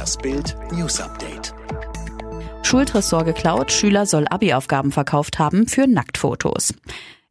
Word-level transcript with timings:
Das 0.00 0.16
Bild 0.16 0.56
News 0.72 0.98
Update. 0.98 1.52
Schultresor 2.62 3.22
geklaut, 3.22 3.70
Schüler 3.70 4.06
soll 4.06 4.26
Abi-Aufgaben 4.26 4.92
verkauft 4.92 5.38
haben 5.38 5.68
für 5.68 5.86
Nacktfotos. 5.86 6.72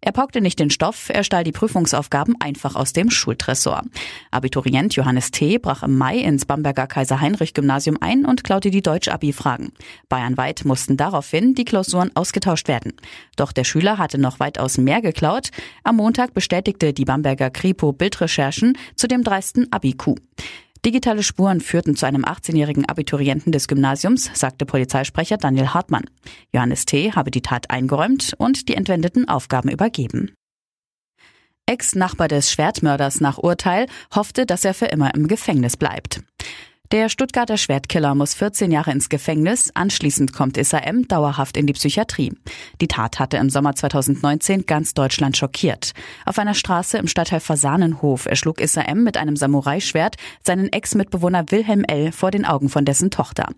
Er 0.01 0.11
paukte 0.11 0.39
nicht 0.39 0.59
den 0.59 0.69
Stoff, 0.69 1.09
er 1.09 1.23
stahl 1.23 1.43
die 1.43 1.51
Prüfungsaufgaben 1.51 2.35
einfach 2.39 2.75
aus 2.75 2.93
dem 2.93 3.09
Schultresor. 3.09 3.81
Abiturient 4.29 4.93
Johannes 4.93 5.31
T. 5.31 5.57
brach 5.57 5.81
im 5.81 5.97
Mai 5.97 6.19
ins 6.19 6.45
Bamberger 6.45 6.85
Kaiser-Heinrich-Gymnasium 6.85 7.97
ein 8.01 8.23
und 8.23 8.43
klaute 8.43 8.69
die 8.69 8.83
Deutsch-Abi-Fragen. 8.83 9.73
Bayernweit 10.07 10.63
mussten 10.63 10.95
daraufhin 10.95 11.55
die 11.55 11.65
Klausuren 11.65 12.11
ausgetauscht 12.15 12.67
werden. 12.67 12.93
Doch 13.35 13.51
der 13.51 13.63
Schüler 13.63 13.97
hatte 13.97 14.19
noch 14.19 14.39
weitaus 14.39 14.77
mehr 14.77 15.01
geklaut. 15.01 15.49
Am 15.83 15.95
Montag 15.95 16.35
bestätigte 16.35 16.93
die 16.93 17.05
Bamberger 17.05 17.49
Kripo 17.49 17.93
Bildrecherchen 17.93 18.77
zu 18.95 19.07
dem 19.07 19.23
dreisten 19.23 19.71
Abi-Coup. 19.71 20.19
Digitale 20.85 21.23
Spuren 21.23 21.59
führten 21.59 21.95
zu 21.95 22.05
einem 22.05 22.23
18-jährigen 22.23 22.87
Abiturienten 22.87 23.51
des 23.51 23.67
Gymnasiums, 23.67 24.31
sagte 24.33 24.65
Polizeisprecher 24.65 25.37
Daniel 25.37 25.73
Hartmann. 25.73 26.05
Johannes 26.53 26.85
T. 26.85 27.11
habe 27.11 27.31
die 27.31 27.41
Tat 27.41 27.69
eingeräumt 27.69 28.33
und 28.37 28.69
die 28.69 28.75
entwendeten 28.75 29.27
Aufgaben 29.27 29.69
übergeben. 29.69 30.33
Ex-Nachbar 31.65 32.29
des 32.29 32.51
Schwertmörders 32.51 33.19
nach 33.21 33.37
Urteil 33.37 33.85
hoffte, 34.15 34.45
dass 34.45 34.65
er 34.65 34.73
für 34.73 34.87
immer 34.87 35.13
im 35.13 35.27
Gefängnis 35.27 35.77
bleibt. 35.77 36.21
Der 36.91 37.07
Stuttgarter 37.07 37.57
Schwertkiller 37.57 38.15
muss 38.15 38.33
14 38.33 38.71
Jahre 38.71 38.89
ins 38.89 39.09
Gefängnis, 39.09 39.69
anschließend 39.75 40.33
kommt 40.33 40.57
Issa 40.57 40.79
M. 40.79 41.07
dauerhaft 41.07 41.55
in 41.55 41.67
die 41.67 41.73
Psychiatrie. 41.73 42.33
Die 42.81 42.87
Tat 42.87 43.19
hatte 43.19 43.37
im 43.37 43.51
Sommer 43.51 43.75
2019 43.75 44.65
ganz 44.65 44.95
Deutschland 44.95 45.37
schockiert. 45.37 45.93
Auf 46.25 46.39
einer 46.39 46.55
Straße 46.55 46.97
im 46.97 47.05
Stadtteil 47.05 47.41
Fasanenhof 47.41 48.25
erschlug 48.25 48.59
Issa 48.59 48.81
M. 48.81 49.03
mit 49.03 49.17
einem 49.17 49.35
Samurai-Schwert 49.35 50.15
seinen 50.41 50.73
Ex-Mitbewohner 50.73 51.51
Wilhelm 51.51 51.83
L. 51.83 52.11
vor 52.11 52.31
den 52.31 52.43
Augen 52.43 52.69
von 52.69 52.85
dessen 52.85 53.11
Tochter. 53.11 53.49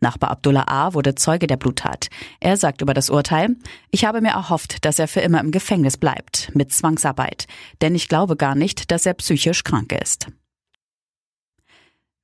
Nachbar 0.00 0.32
Abdullah 0.32 0.64
A. 0.66 0.92
wurde 0.92 1.14
Zeuge 1.14 1.46
der 1.46 1.58
Bluttat. 1.58 2.08
Er 2.40 2.56
sagt 2.56 2.82
über 2.82 2.94
das 2.94 3.10
Urteil, 3.10 3.54
ich 3.92 4.04
habe 4.06 4.20
mir 4.20 4.30
erhofft, 4.32 4.84
dass 4.84 4.98
er 4.98 5.06
für 5.06 5.20
immer 5.20 5.38
im 5.38 5.52
Gefängnis 5.52 5.96
bleibt, 5.96 6.50
mit 6.52 6.72
Zwangsarbeit. 6.72 7.46
Denn 7.80 7.94
ich 7.94 8.08
glaube 8.08 8.34
gar 8.34 8.56
nicht, 8.56 8.90
dass 8.90 9.06
er 9.06 9.14
psychisch 9.14 9.62
krank 9.62 9.92
ist. 9.92 10.26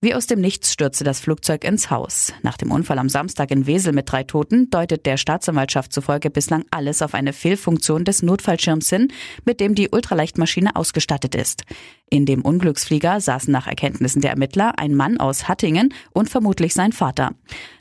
Wie 0.01 0.15
aus 0.15 0.29
dem 0.29 0.41
Nichts 0.41 0.73
stürzte 0.73 1.03
das 1.03 1.19
Flugzeug 1.19 1.65
ins 1.65 1.91
Haus. 1.91 2.33
Nach 2.43 2.57
dem 2.57 2.71
Unfall 2.71 3.01
am 3.01 3.09
Samstag 3.09 3.51
in 3.51 3.67
Wesel 3.67 3.93
mit 3.93 4.13
drei 4.13 4.23
Toten 4.23 4.71
deutet 4.71 5.07
der 5.07 5.17
Staatsanwaltschaft 5.17 5.93
zufolge 5.93 6.31
bislang 6.31 6.65
alles 6.71 7.03
auf 7.03 7.15
eine 7.15 7.33
Fehlfunktion 7.33 8.05
des 8.05 8.23
Notfallschirms 8.23 8.89
hin, 8.91 9.09
mit 9.45 9.59
dem 9.59 9.75
die 9.75 9.89
Ultraleichtmaschine 9.89 10.77
ausgestattet 10.77 11.35
ist. 11.35 11.65
In 12.11 12.27
dem 12.27 12.43
Unglücksflieger 12.43 13.21
saßen 13.21 13.51
nach 13.51 13.67
Erkenntnissen 13.67 14.23
der 14.23 14.31
Ermittler 14.31 14.79
ein 14.79 14.95
Mann 14.95 15.19
aus 15.19 15.49
Hattingen 15.49 15.93
und 16.12 16.31
vermutlich 16.31 16.75
sein 16.75 16.93
Vater. 16.93 17.33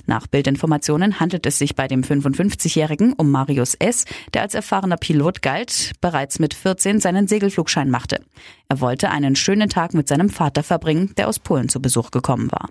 Nach 0.08 0.26
Bildinformationen 0.26 1.20
handelt 1.20 1.46
es 1.46 1.60
sich 1.60 1.76
bei 1.76 1.88
dem 1.88 2.02
55-Jährigen 2.02 3.14
um 3.14 3.30
Marius 3.30 3.76
S., 3.76 4.06
der 4.34 4.42
als 4.42 4.56
erfahrener 4.56 4.98
Pilot 4.98 5.42
galt, 5.42 5.92
bereits 6.02 6.40
mit 6.40 6.54
14 6.54 7.02
seinen 7.02 7.28
Segelflugschein 7.28 7.90
machte. 7.90 8.22
Er 8.70 8.80
wollte 8.80 9.12
einen 9.12 9.36
schönen 9.36 9.70
Tag 9.70 9.94
mit 9.94 10.08
seinem 10.08 10.30
Vater 10.30 10.64
verbringen, 10.64 11.14
der 11.18 11.28
aus 11.28 11.40
Polen 11.40 11.68
zu 11.68 11.82
Besuch 11.82 12.12
gekommen 12.12 12.52
war. 12.52 12.70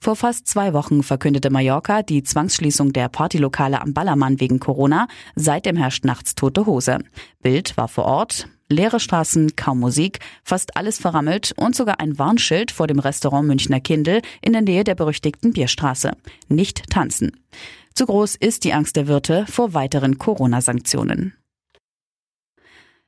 Vor 0.00 0.14
fast 0.14 0.46
zwei 0.46 0.72
Wochen 0.74 1.02
verkündete 1.02 1.50
Mallorca 1.50 2.02
die 2.02 2.22
Zwangsschließung 2.22 2.92
der 2.92 3.08
Partylokale 3.08 3.80
am 3.80 3.94
Ballermann 3.94 4.40
wegen 4.40 4.60
Corona. 4.60 5.08
Seitdem 5.34 5.76
herrscht 5.76 6.04
nachts 6.04 6.36
tote 6.36 6.66
Hose. 6.66 6.98
Bild 7.42 7.76
war 7.76 7.88
vor 7.88 8.04
Ort. 8.04 8.48
Leere 8.70 9.00
Straßen, 9.00 9.56
kaum 9.56 9.80
Musik, 9.80 10.20
fast 10.44 10.76
alles 10.76 10.98
verrammelt 10.98 11.52
und 11.56 11.74
sogar 11.74 12.00
ein 12.00 12.18
Warnschild 12.18 12.70
vor 12.70 12.86
dem 12.86 12.98
Restaurant 12.98 13.48
Münchner 13.48 13.80
Kindl 13.80 14.20
in 14.42 14.52
der 14.52 14.62
Nähe 14.62 14.84
der 14.84 14.94
berüchtigten 14.94 15.52
Bierstraße. 15.52 16.12
Nicht 16.48 16.90
tanzen. 16.90 17.32
Zu 17.94 18.06
groß 18.06 18.36
ist 18.36 18.64
die 18.64 18.74
Angst 18.74 18.94
der 18.94 19.08
Wirte 19.08 19.46
vor 19.46 19.74
weiteren 19.74 20.18
Corona-Sanktionen. 20.18 21.32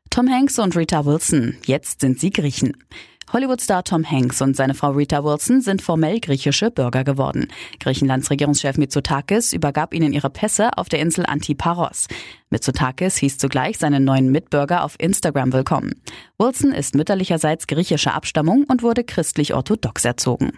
Tom 0.08 0.28
Hanks 0.28 0.58
und 0.58 0.76
Rita 0.76 1.04
Wilson, 1.04 1.56
jetzt 1.66 2.00
sind 2.00 2.18
sie 2.18 2.30
Griechen. 2.30 2.76
Hollywood-Star 3.32 3.84
Tom 3.84 4.08
Hanks 4.08 4.42
und 4.42 4.56
seine 4.56 4.74
Frau 4.74 4.90
Rita 4.90 5.22
Wilson 5.22 5.60
sind 5.60 5.82
formell 5.82 6.18
griechische 6.20 6.70
Bürger 6.70 7.04
geworden. 7.04 7.48
Griechenlands 7.78 8.30
Regierungschef 8.30 8.76
Mitsotakis 8.76 9.52
übergab 9.52 9.94
ihnen 9.94 10.12
ihre 10.12 10.30
Pässe 10.30 10.70
auf 10.76 10.88
der 10.88 11.00
Insel 11.00 11.24
Antiparos. 11.26 12.08
Mitsotakis 12.50 13.16
hieß 13.18 13.38
zugleich 13.38 13.78
seinen 13.78 14.04
neuen 14.04 14.32
Mitbürger 14.32 14.82
auf 14.82 14.96
Instagram 14.98 15.52
willkommen. 15.52 15.94
Wilson 16.38 16.72
ist 16.72 16.94
mütterlicherseits 16.94 17.66
griechischer 17.66 18.14
Abstammung 18.14 18.64
und 18.68 18.82
wurde 18.82 19.04
christlich-orthodox 19.04 20.04
erzogen. 20.04 20.52